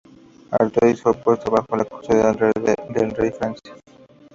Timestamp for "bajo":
1.51-1.75